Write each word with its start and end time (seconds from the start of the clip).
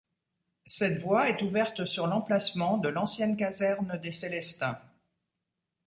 Cette 0.65 0.97
voie 0.99 1.29
est 1.29 1.43
ouverte 1.43 1.85
sur 1.85 2.07
l'emplacement 2.07 2.79
de 2.79 2.89
l'ancienne 2.89 3.37
caserne 3.37 3.99
des 4.01 4.09
Célestins. 4.11 4.81